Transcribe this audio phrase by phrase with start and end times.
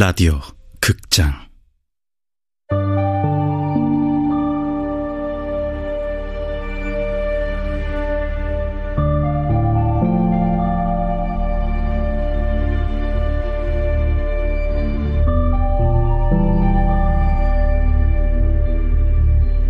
[0.00, 0.40] 라디오
[0.80, 1.30] 극장.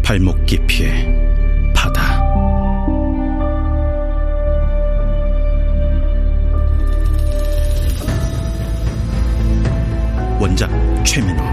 [0.04, 0.99] 발목 깊이의
[10.50, 10.68] 원작
[11.04, 11.44] 최민호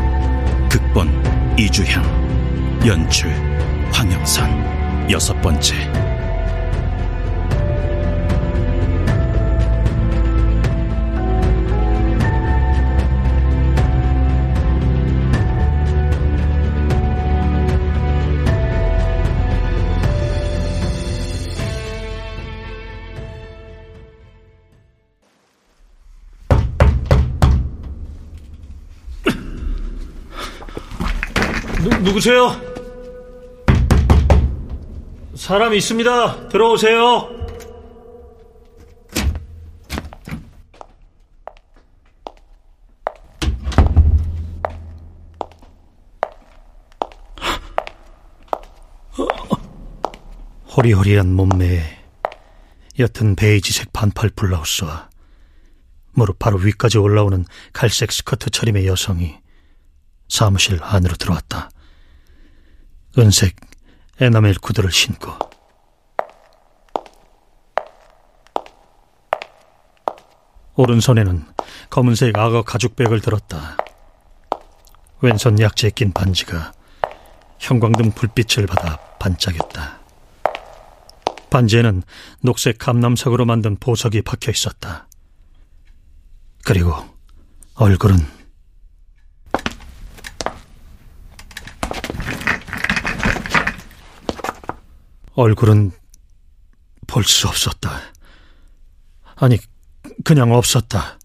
[0.70, 1.08] 극본
[1.60, 2.04] 이주향
[2.86, 3.30] 연출
[3.92, 5.12] 황영선.
[5.12, 6.07] 여섯 번째
[31.88, 32.52] 누, 누구세요?
[35.36, 36.50] 사람 있습니다.
[36.50, 37.30] 들어오세요.
[50.76, 51.84] 호리호리한 몸매에
[53.00, 55.10] 옅은 베이지색 반팔 블라우스와
[56.12, 59.38] 무릎 바로 위까지 올라오는 갈색 스커트 차림의 여성이
[60.28, 61.70] 사무실 안으로 들어왔다.
[63.18, 63.56] 은색
[64.20, 65.32] 에나멜 구두를 신고
[70.76, 71.44] 오른손에는
[71.90, 73.76] 검은색 악어 가죽백을 들었다.
[75.22, 76.74] 왼손 약지에 낀 반지가
[77.58, 80.00] 형광등 불빛을 받아 반짝였다.
[81.50, 82.04] 반지에는
[82.42, 85.08] 녹색 감남석으로 만든 보석이 박혀 있었다.
[86.64, 86.94] 그리고
[87.74, 88.37] 얼굴은
[95.38, 95.92] 얼굴은
[97.06, 98.02] 볼 수 없었다.
[99.36, 99.60] 아니,
[100.24, 101.20] 그냥 없었다.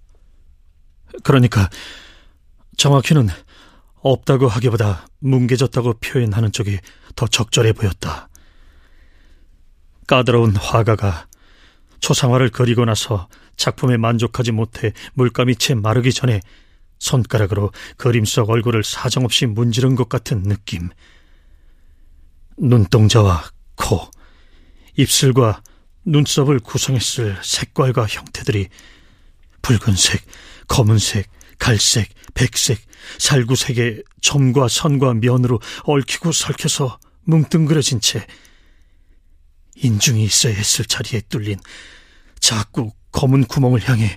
[1.24, 1.70] 그러니까
[2.76, 3.28] 정확히는
[4.02, 6.78] 없다고 하기보다 뭉개졌다고 표현하는 쪽이
[7.16, 8.28] 더 적절해 보였다.
[10.06, 11.26] 까다로운 화가가
[12.00, 16.40] 초상화를 그리고 나서 작품에 만족하지 못해 물감이 채 마르기 전에
[16.98, 20.90] 손가락으로 그림 속 얼굴을 사정없이 문지른 것 같은 느낌.
[22.58, 23.44] 눈동자와
[23.82, 24.09] 코,
[24.97, 25.62] 입술과
[26.04, 28.69] 눈썹을 구성했을 색깔과 형태들이
[29.60, 30.25] 붉은색,
[30.69, 31.28] 검은색,
[31.59, 32.81] 갈색, 백색,
[33.19, 38.25] 살구색의 점과 선과 면으로 얽히고 설켜서 뭉뚱그려진 채
[39.75, 41.59] 인중이 있어야 했을 자리에 뚫린
[42.38, 44.16] 작고 검은 구멍을 향해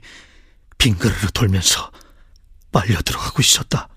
[0.77, 1.91] 빙그르르 돌면서
[2.71, 3.89] 빨려 들어가고 있었다.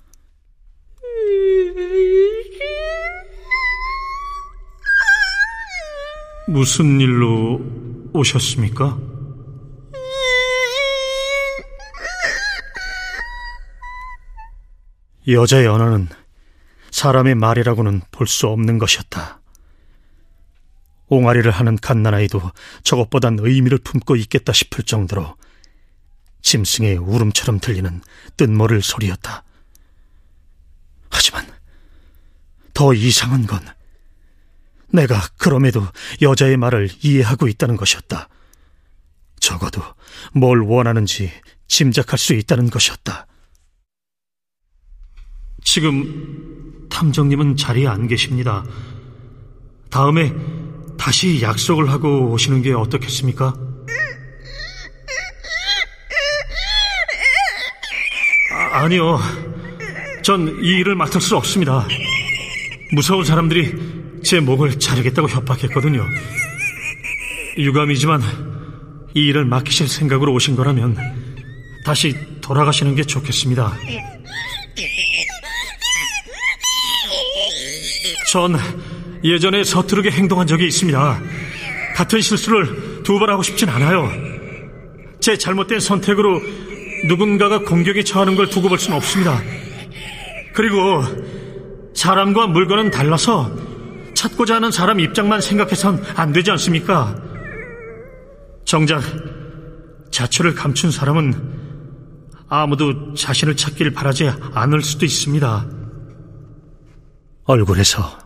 [6.48, 7.60] 무슨 일로
[8.14, 8.98] 오셨습니까?
[15.28, 16.08] 여자의 언어는
[16.90, 19.42] 사람의 말이라고는 볼 수 없는 것이었다.
[21.08, 22.40] 옹알이를 하는 갓난아이도
[22.82, 25.36] 저것보단 의미를 품고 있겠다 싶을 정도로
[26.40, 28.00] 짐승의 울음처럼 들리는
[28.38, 29.44] 뜬모를 소리였다.
[31.10, 31.46] 하지만
[32.72, 33.60] 더 이상한 건
[34.98, 35.86] 내가 그럼에도
[36.22, 38.28] 여자의 말을 이해하고 있다는 것이었다.
[39.38, 39.80] 적어도
[40.32, 41.30] 뭘 원하는지
[41.68, 43.26] 짐작할 수 있다는 것이었다.
[45.62, 48.64] 지금 탐정님은 자리에 안 계십니다.
[49.90, 50.32] 다음에
[50.98, 53.54] 다시 약속을 하고 오시는 게 어떻겠습니까?
[58.52, 59.20] 아, 아니요.
[60.22, 61.86] 전 이 일을 맡을 수 없습니다.
[62.92, 63.97] 무서운 사람들이
[64.28, 66.04] 제 목을 자르겠다고 협박했거든요.
[67.56, 68.20] 유감이지만
[69.14, 70.98] 이 일을 맡기실 생각으로 오신 거라면
[71.86, 73.72] 다시 돌아가시는 게 좋겠습니다.
[78.30, 78.58] 전
[79.24, 81.22] 예전에 서투르게 행동한 적이 있습니다.
[81.96, 84.12] 같은 실수를 두 번 하고 싶진 않아요.
[85.20, 86.38] 제 잘못된 선택으로
[87.06, 89.40] 누군가가 공격에 처하는 걸 두고 볼 수는 없습니다.
[90.52, 91.02] 그리고
[91.94, 93.67] 사람과 물건은 달라서
[94.18, 97.14] 찾고자 하는 사람 입장만 생각해선 안 되지 않습니까?
[98.64, 99.00] 정작
[100.10, 105.70] 자초를 감춘 사람은 아무도 자신을 찾기를 바라지 않을 수도 있습니다.
[107.44, 108.18] 얼굴에서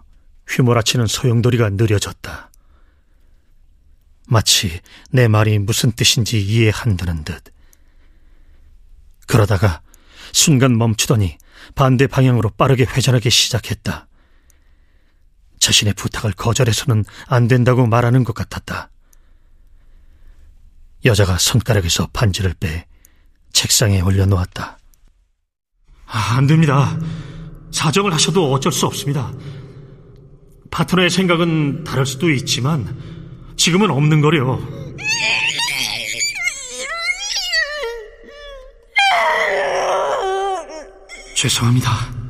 [0.48, 2.50] 휘몰아치는 소용돌이가 느려졌다.
[4.28, 4.80] 마치
[5.10, 7.52] 내 말이 무슨 뜻인지 이해한다는 듯.
[9.26, 9.82] 그러다가
[10.32, 11.36] 순간 멈추더니
[11.74, 14.08] 반대 방향으로 빠르게 회전하기 시작했다.
[15.62, 18.90] 자신의 부탁을 거절해서는 안 된다고 말하는 것 같았다.
[21.04, 22.86] 여자가 손가락에서 반지를 빼
[23.52, 24.78] 책상에 올려놓았다.
[26.06, 26.98] 아, 안 됩니다.
[27.70, 29.32] 사정을 하셔도 어쩔 수 없습니다.
[30.72, 32.98] 파트너의 생각은 다를 수도 있지만
[33.56, 34.58] 지금은 없는 거려.
[41.36, 42.21] 죄송합니다.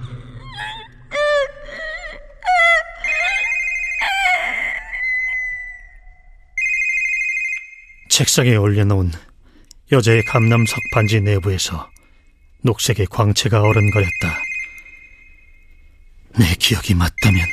[8.23, 9.11] 책상에 올려놓은
[9.91, 11.91] 여자의 감남석 반지 내부에서
[12.63, 14.43] 녹색의 광채가 어른거렸다.
[16.39, 17.45] 내 기억이 맞다면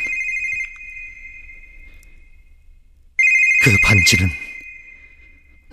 [3.63, 4.29] 그 반지는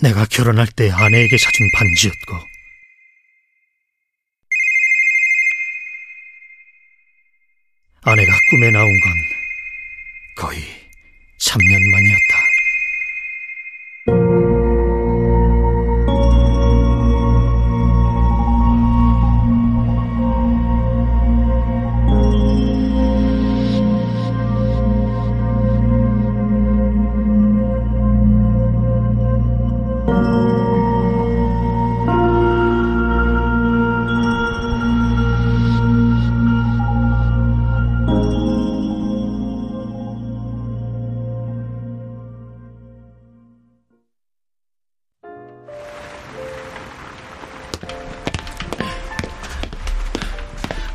[0.01, 2.35] 내가 결혼할 때 아내에게 사준 반지였고
[8.01, 9.13] 아내가 꿈에 나온 건
[10.37, 10.59] 거의
[11.39, 12.36] 3년 만이었다.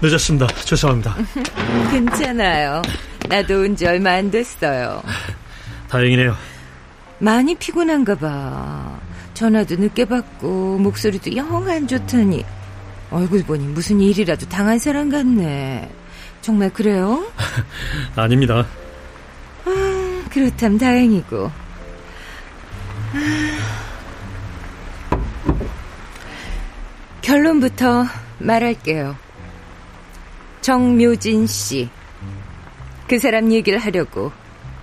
[0.02, 0.48] 늦었습니다.
[0.48, 1.16] 죄송합니다.
[1.92, 2.82] 괜찮아요.
[3.28, 5.02] 나도 온 지 얼마 안 됐어요.
[5.90, 6.36] 다행이네요.
[7.20, 9.00] 많이 피곤한가 봐.
[9.34, 12.44] 전화도 늦게 받고 목소리도 영 안 좋더니
[13.12, 15.90] 얼굴 보니 무슨 일이라도 당한 사람 같네.
[16.42, 17.24] 정말 그래요?
[18.16, 18.66] 아닙니다.
[19.66, 21.52] 아, 그렇담 다행이고.
[23.14, 23.82] 아...
[27.22, 28.06] 결론부터
[28.40, 29.16] 말할게요.
[30.62, 31.90] 정묘진 씨.
[33.08, 34.32] 그 사람 얘기를 하려고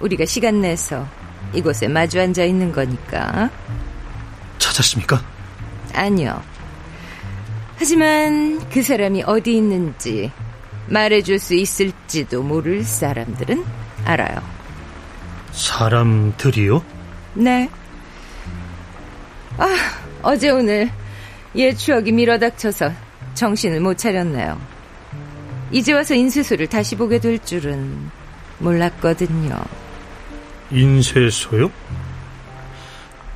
[0.01, 1.07] 우리가 시간 내서
[1.55, 3.51] 이곳에 마주 앉아 있는 거니까.
[4.59, 5.23] 찾았습니까?
[5.95, 6.43] 아니요.
[7.77, 10.31] 하지만 그 사람이 어디 있는지
[10.89, 13.65] 말해줄 수 있을지도 모를 사람들은
[14.05, 14.43] 알아요.
[15.53, 16.83] 사람들이요?
[17.35, 17.69] 네.
[19.59, 19.67] 아,
[20.23, 20.91] 어제 오늘
[21.55, 22.93] 옛 추억이 밀어닥쳐서
[23.35, 24.61] 정신을 못 차렸네요.
[25.71, 28.11] 이제 와서 인쇄소를 다시 보게 될 줄은
[28.59, 29.57] 몰랐거든요.
[30.71, 31.71] 인쇄소요?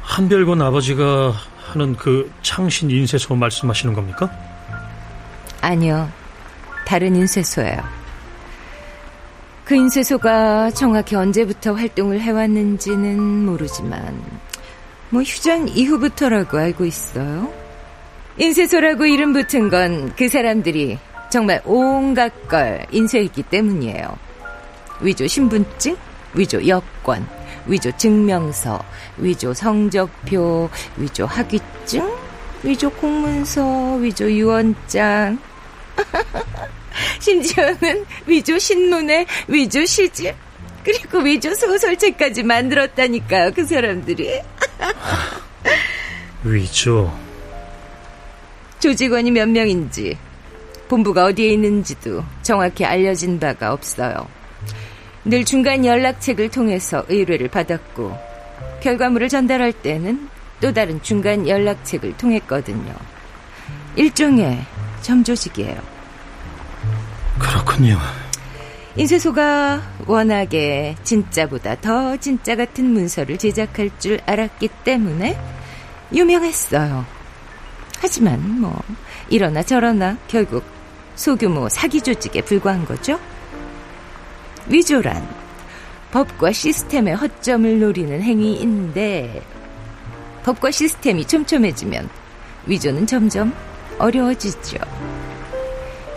[0.02, 1.34] 한별건 아버지가
[1.72, 4.30] 하는 그 창신 인쇄소 말씀하시는 겁니까?
[5.60, 6.10] 아니요.
[6.86, 7.80] 다른 인쇄소예요.
[9.64, 14.20] 그 인쇄소가 정확히 언제부터 활동을 해왔는지는 모르지만
[15.10, 17.52] 뭐 휴전 이후부터라고 알고 있어요.
[18.38, 20.98] 인쇄소라고 이름 붙은 건 그 사람들이
[21.32, 24.18] 정말 온갖 걸 인쇄했기 때문이에요.
[25.00, 25.96] 위조 신분증,
[26.34, 27.26] 위조 여권,
[27.66, 28.84] 위조 증명서,
[29.16, 32.06] 위조 성적표, 위조 학위증,
[32.62, 35.38] 위조 공문서, 위조 유언장.
[37.18, 40.34] 심지어는 위조 신문에 위조 시집,
[40.84, 44.38] 그리고 위조 소설책까지 만들었다니까요, 그 사람들이.
[46.44, 47.10] 위조.
[48.80, 50.18] 조직원이 몇 명인지,
[50.92, 54.28] 본부가 어디에 있는지도 정확히 알려진 바가 없어요.
[55.24, 58.14] 늘 중간 연락책을 통해서 의뢰를 받았고
[58.82, 60.28] 결과물을 전달할 때는
[60.60, 62.92] 또 다른 중간 연락책을 통했거든요.
[63.96, 64.60] 일종의
[65.00, 65.80] 점조직이에요.
[67.38, 67.98] 그렇군요.
[68.94, 75.38] 인쇄소가 워낙에 진짜보다 더 진짜 같은 문서를 제작할 줄 알았기 때문에
[76.12, 77.06] 유명했어요.
[77.98, 78.78] 하지만 뭐
[79.30, 80.81] 이러나 저러나 결국
[81.22, 83.16] 소규모 사기 조직에 불과한 거죠.
[84.66, 85.24] 위조란
[86.10, 89.40] 법과 시스템의 허점을 노리는 행위인데
[90.42, 92.08] 법과 시스템이 촘촘해지면
[92.66, 93.54] 위조는 점점
[94.00, 94.78] 어려워지죠.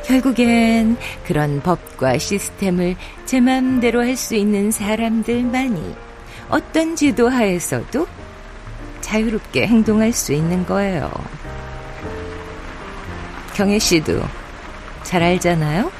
[0.06, 0.98] 결국엔
[1.28, 2.96] 그런 법과 시스템을
[3.26, 5.96] 제 맘대로 할 수 있는 사람들만이
[6.50, 8.08] 어떤 지도 하에서도
[9.02, 11.12] 자유롭게 행동할 수 있는 거예요.
[13.54, 14.45] 경혜 씨도
[15.06, 15.92] 잘 알잖아요?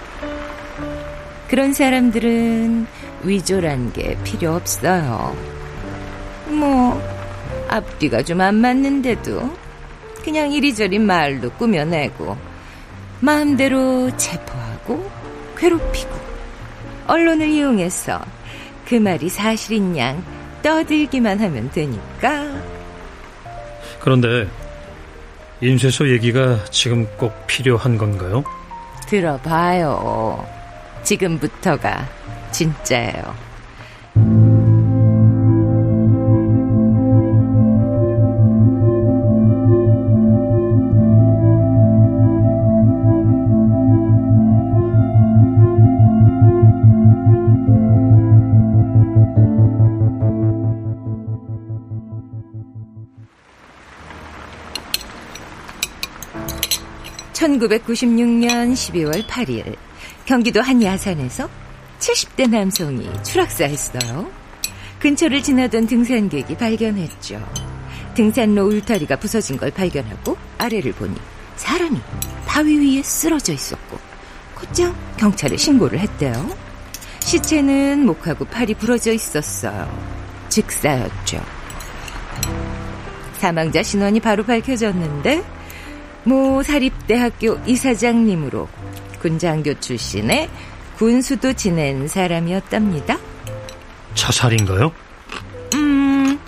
[1.48, 2.88] 그런 사람들은
[3.24, 5.36] 위조란 게 필요 없어요.
[6.48, 7.02] 뭐,
[7.70, 9.56] 앞뒤가 좀 안 맞는데도
[10.24, 12.36] 그냥 이리저리 말로 꾸며내고
[13.20, 15.10] 마음대로 체포하고
[15.58, 16.10] 괴롭히고
[17.08, 18.20] 언론을 이용해서
[18.88, 20.24] 그 말이 사실인 양
[20.64, 22.56] 떠들기만 하면 되니까.
[24.00, 24.48] 그런데
[25.62, 28.44] 인쇄소 얘기가 지금 꼭 필요한 건가요?
[29.16, 30.46] 들어봐요.
[31.04, 32.06] 지금부터가
[32.52, 33.46] 진짜예요.
[57.68, 59.76] 1996년 12월 8일
[60.26, 61.50] 경기도 한 야산에서
[62.00, 64.30] 70대 남성이 추락사했어요.
[65.00, 67.44] 근처를 지나던 등산객이 발견했죠.
[68.16, 71.16] 등산로 울타리가 부서진 걸 발견하고 아래를 보니
[71.56, 72.00] 사람이
[72.46, 73.98] 바위 위에 쓰러져 있었고
[74.56, 76.50] 곧장 경찰에 신고를 했대요.
[77.20, 79.90] 시체는 목하고 팔이 부러져 있었어요.
[80.50, 81.44] 즉사였죠.
[83.38, 85.55] 사망자 신원이 바로 밝혀졌는데
[86.26, 88.68] 모 사립대학교 이사장님으로
[89.22, 90.50] 군장교 출신의
[90.98, 93.18] 군수도 지낸 사람이었답니다.
[94.16, 94.92] 자살인가요?
[95.76, 96.40] 음,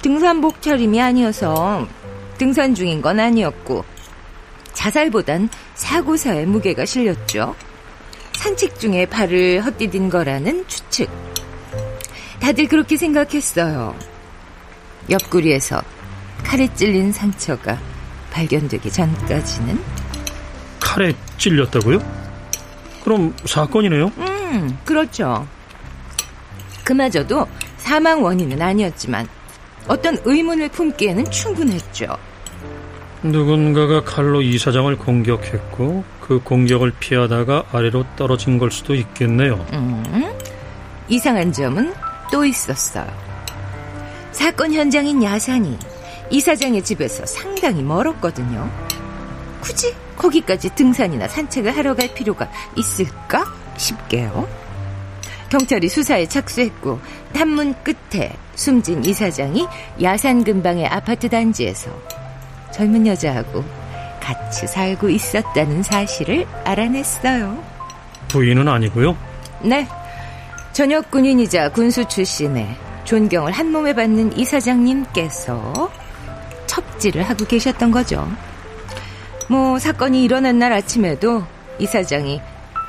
[0.00, 1.88] 등산복 차림이 아니어서
[2.38, 3.84] 등산 중인 건 아니었고
[4.74, 7.56] 자살보단 사고사의 무게가 실렸죠.
[8.34, 11.10] 산책 중에 발을 헛디딘 거라는 추측.
[12.40, 13.96] 다들 그렇게 생각했어요.
[15.10, 15.82] 옆구리에서
[16.44, 17.78] 칼에 찔린 상처가
[18.34, 19.80] 발견되기 전까지는
[20.80, 22.00] 칼에 찔렸다고요?
[23.04, 24.10] 그럼 사건이네요?
[24.18, 25.46] 음, 그렇죠.
[26.82, 29.28] 그마저도 사망 원인은 아니었지만
[29.86, 32.06] 어떤 의문을 품기에는 충분했죠.
[33.22, 39.64] 누군가가 칼로 이 사장을 공격했고 그 공격을 피하다가 아래로 떨어진 걸 수도 있겠네요.
[39.72, 40.34] 음,
[41.08, 41.94] 이상한 점은
[42.32, 43.06] 또 있었어요.
[44.32, 45.78] 사건 현장인 야산이
[46.30, 48.70] 이사장의 집에서 상당히 멀었거든요.
[49.60, 53.44] 굳이 거기까지 등산이나 산책을 하러 갈 필요가 있을까
[53.76, 54.48] 싶게요.
[55.48, 57.00] 경찰이 수사에 착수했고
[57.32, 59.66] 탐문 끝에 숨진 이사장이
[60.02, 61.90] 야산 근방의 아파트 단지에서
[62.72, 63.64] 젊은 여자하고
[64.20, 67.62] 같이 살고 있었다는 사실을 알아냈어요.
[68.28, 69.16] 부인은 아니고요?
[69.62, 69.86] 네.
[70.72, 75.90] 전역 군인이자 군수 출신의 존경을 한 몸에 받는 이사장님께서
[77.04, 78.26] 첩지를 하고 계셨던 거죠.
[79.48, 81.44] 뭐 사건이 일어난 날 아침에도
[81.78, 82.40] 이 사장이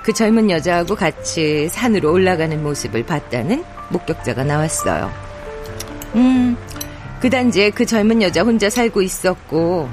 [0.04, 5.12] 그 젊은 여자하고 같이 산으로 올라가는 모습을 봤다는 목격자가 나왔어요.
[6.16, 6.56] 음,
[7.20, 9.90] 그 단지에 그 젊은 여자 혼자 살고 있었고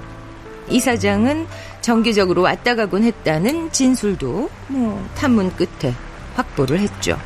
[0.68, 1.46] 이 사장은
[1.80, 5.92] 정기적으로 왔다 가곤 했다는 진술도 뭐 탐문 끝에
[6.34, 7.18] 확보를 했죠.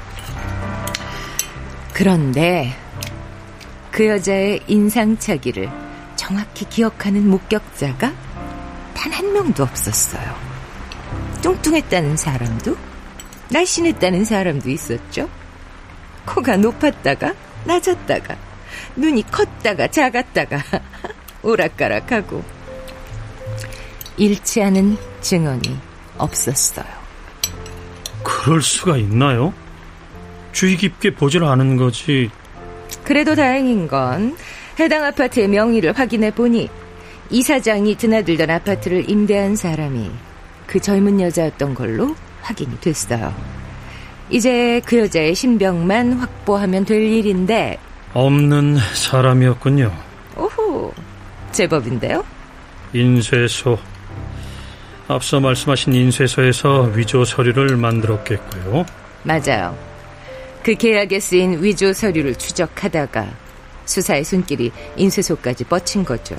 [1.92, 2.72] 그런데
[3.90, 5.85] 그 여자의 인상차기를
[6.26, 8.12] 정확히 기억하는 목격자가
[8.94, 10.34] 단 한 명도 없었어요.
[11.40, 12.76] 뚱뚱했다는 사람도,
[13.50, 15.30] 날씬했다는 사람도 있었죠.
[16.24, 17.32] 코가 높았다가,
[17.64, 18.36] 낮았다가,
[18.96, 20.60] 눈이 컸다가, 작았다가,
[21.44, 22.42] 오락가락하고,
[24.16, 25.78] 일치하는 증언이
[26.18, 26.86] 없었어요.
[28.24, 29.54] 그럴 수가 있나요?
[30.50, 32.30] 주의 깊게 보질 않은 거지.
[33.04, 34.36] 그래도 다행인 건
[34.78, 36.68] 해당 아파트의 명의를 확인해 보니
[37.30, 40.10] 이사장이 드나들던 아파트를 임대한 사람이
[40.66, 43.34] 그 젊은 여자였던 걸로 확인이 됐어요.
[44.30, 47.78] 이제 그 여자의 신병만 확보하면 될 일인데
[48.12, 49.92] 없는 사람이었군요.
[50.36, 50.92] 오호,
[51.52, 52.24] 제법인데요?
[52.92, 53.78] 인쇄소.
[55.08, 58.84] 앞서 말씀하신 인쇄소에서 위조 서류를 만들었겠고요.
[59.22, 59.76] 맞아요.
[60.62, 63.45] 그 계약에 쓰인 위조 서류를 추적하다가
[63.86, 66.36] 수사의 손길이 인쇄소까지 뻗친 거죠.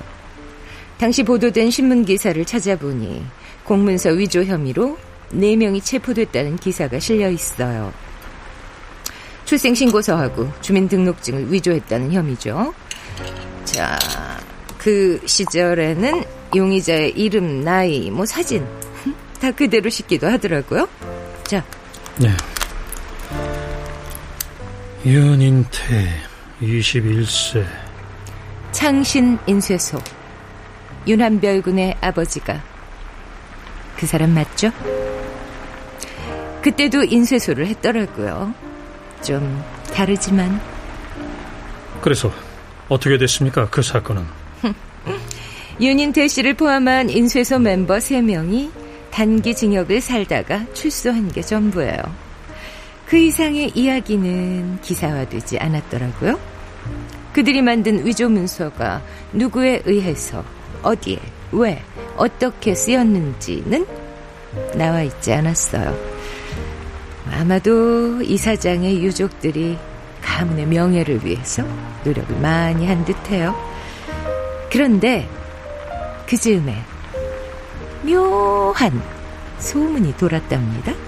[0.97, 3.25] 당시 보도된 신문 기사를 찾아보니
[3.63, 4.97] 공문서 위조 혐의로
[5.33, 7.91] 4명이 체포됐다는 기사가 실려 있어요.
[9.45, 12.73] 출생신고서하고 주민등록증을 위조했다는 혐의죠.
[13.63, 13.97] 자,
[14.77, 16.23] 그 시절에는
[16.55, 18.65] 용의자의 이름, 나이, 뭐 사진
[19.39, 20.87] 다 그대로 싣기도 하더라고요.
[21.43, 21.63] 자.
[22.17, 22.29] 네.
[25.05, 26.26] 윤인태
[26.61, 27.65] 21세
[28.71, 29.99] 창신 인쇄소
[31.05, 32.63] 윤한별 군의 아버지가
[33.95, 34.71] 그 사람 맞죠?
[36.61, 38.53] 그때도 인쇄소를 했더라고요.
[39.23, 40.59] 좀 다르지만.
[42.01, 42.31] 그래서
[42.89, 43.69] 어떻게 됐습니까?
[43.69, 44.25] 그 사건은?
[45.79, 48.71] 윤인태 씨를 포함한 인쇄소 멤버 3명이
[49.11, 52.26] 단기 징역을 살다가 출소한 게 전부예요.
[53.07, 56.37] 그 이상의 이야기는 기사화되지 않았더라고요.
[57.31, 60.43] 그들이 만든 위조 문서가 누구에 의해서
[60.83, 61.17] 어디에
[61.53, 61.81] 왜
[62.17, 63.85] 어떻게 쓰였는지는
[64.75, 65.97] 나와 있지 않았어요.
[67.31, 69.77] 아마도 이 사장의 유족들이
[70.21, 71.63] 가문의 명예를 위해서
[72.03, 73.55] 노력을 많이 한 듯해요.
[74.69, 75.29] 그런데
[76.27, 76.75] 그 즈음에
[78.03, 79.01] 묘한
[79.59, 81.06] 소문이 돌았답니다.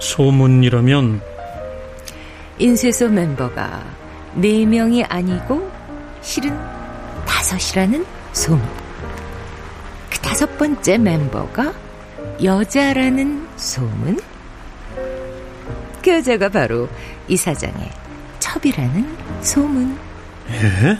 [0.00, 1.20] 소문이라면
[2.58, 3.84] 인쇄소 멤버가
[4.34, 5.70] 네 명이 아니고
[6.20, 6.56] 실은
[7.26, 8.62] 다섯이라는 소문.
[10.10, 11.72] 그 다섯 번째 멤버가
[12.42, 14.18] 여자라는 소문.
[16.02, 16.88] 그 여자가 바로
[17.28, 17.90] 이 사장의
[18.38, 19.98] 첩이라는 소문.
[20.50, 20.98] 예?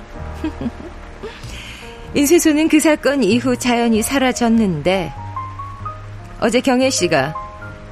[2.14, 5.12] 인쇄소는 그 사건 이후 자연히 사라졌는데
[6.40, 7.49] 어제 경혜 씨가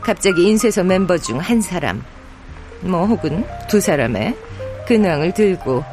[0.08, 2.02] 갑자기 인쇄소 멤버 중 한 사람,
[2.80, 4.34] 뭐 혹은 두 사람의
[4.86, 5.84] 근황을 들고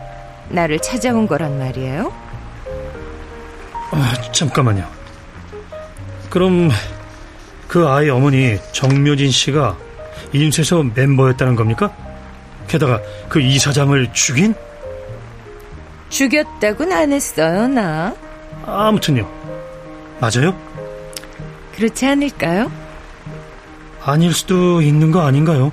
[0.47, 2.13] 나를 찾아온 거란 말이에요.
[3.91, 4.89] 아, 잠깐만요.
[6.29, 6.69] 그럼
[7.67, 9.77] 그 아이 어머니 정묘진 씨가
[10.31, 11.93] 인쇄소 멤버였다는 겁니까?
[12.69, 14.55] 게다가 그 이사장을 죽인?
[16.07, 18.15] 죽였다고는 안 했어요, 나.
[18.65, 19.29] 아무튼요.
[20.21, 20.57] 맞아요?
[21.75, 22.84] 그렇지 않을까요?
[24.05, 25.71] 아닐 수도 있는 거 아닌가요?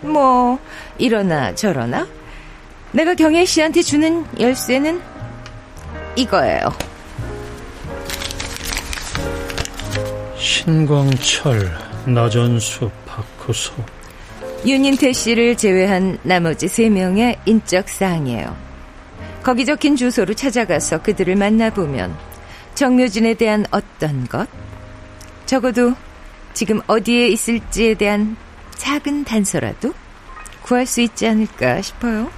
[0.00, 0.58] 뭐,
[0.98, 2.06] 이러나 저러나.
[2.90, 5.00] 내가 경혜 씨한테 주는 열쇠는
[6.16, 6.68] 이거예요.
[10.36, 13.72] 신광철, 나전수, 박호소.
[14.66, 18.56] 윤인태 씨를 제외한 나머지 세 명의 인적 사항이에요.
[19.44, 22.16] 거기 적힌 주소로 찾아가서 그들을 만나보면
[22.74, 24.48] 정묘진에 대한 어떤 것,
[25.44, 25.94] 적어도
[26.56, 28.34] 지금 어디에 있을지에 대한
[28.76, 29.92] 작은 단서라도
[30.62, 32.30] 구할 수 있지 않을까 싶어요.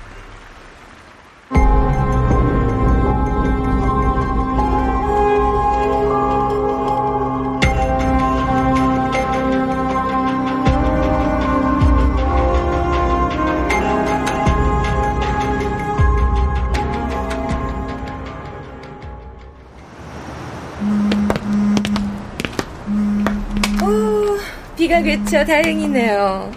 [25.24, 26.50] 그쳐 다행이네요.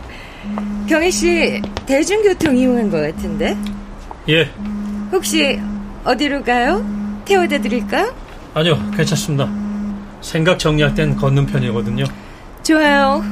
[0.88, 3.56] 경희 씨 대중교통 이용한 것 같은데
[4.30, 4.50] 예,
[5.12, 5.60] 혹시
[6.04, 6.84] 어디로 가요?
[7.26, 8.14] 태워다 드릴까요?
[8.54, 9.48] 아니요, 괜찮습니다.
[10.22, 12.06] 생각 정리할 땐 걷는 편이거든요.
[12.64, 13.24] 좋아요.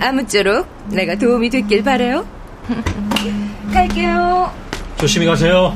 [0.00, 2.26] 아무쪼록 내가 도움이 됐길 바래요.
[3.72, 4.52] 갈게요.
[4.98, 5.74] 조심히 가세요.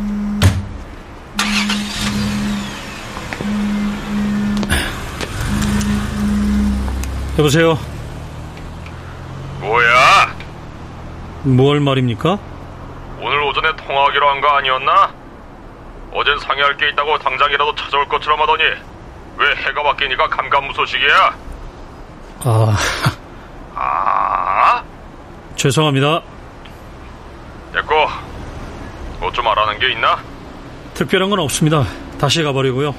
[7.38, 7.78] 여보세요.
[9.60, 10.34] 뭐야?
[11.56, 12.38] 뭘 말입니까?
[13.20, 15.10] 오늘 오전에 통화하기로 한 거 아니었나?
[16.12, 18.62] 어젠 상의할 게 있다고 당장이라도 찾아올 것처럼 하더니
[19.36, 21.34] 왜 해가 바뀌니까 감감무소식이야?
[22.44, 22.76] 아,
[23.74, 24.82] 아?
[25.56, 26.20] 죄송합니다.
[27.72, 27.94] 됐고
[29.20, 30.16] 뭐 좀 알아낸 게 있나?
[30.94, 31.84] 특별한 건 없습니다.
[32.20, 32.94] 다시 가버리고요.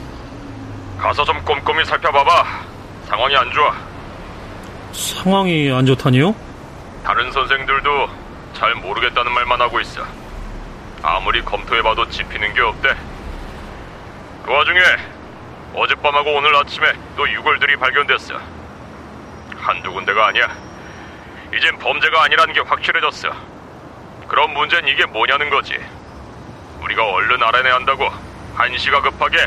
[0.97, 2.45] 가서 좀 꼼꼼히 살펴봐봐.
[3.07, 3.73] 상황이 안 좋아.
[4.91, 6.35] 상황이 안 좋다니요?
[7.03, 8.09] 다른 선생들도
[8.59, 10.05] 잘 모르겠다는 말만 하고 있어.
[11.01, 12.93] 아무리 검토해봐도 짚히는 게 없대.
[14.45, 14.81] 그 와중에
[15.73, 18.37] 어젯밤하고 오늘 아침에 또 유골들이 발견됐어.
[19.55, 20.53] 한두 군데가 아니야.
[21.55, 23.29] 이젠 범죄가 아니라는 게 확실해졌어.
[24.27, 25.79] 그럼 문제는 이게 뭐냐는 거지.
[26.81, 28.09] 우리가 얼른 알아내야 한다고
[28.55, 29.37] 한시가 급하게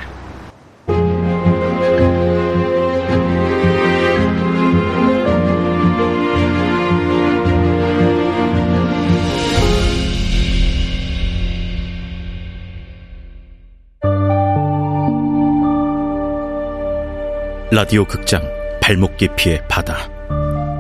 [17.75, 18.43] 라디오 극장
[18.83, 19.97] 발목 깊이의 바다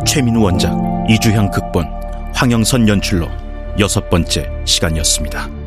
[0.06, 0.76] 최민우 원작
[1.08, 1.86] 이주향 극본
[2.34, 3.30] 황영선 연출로
[3.78, 5.61] 여섯 번째 시간이었습니다.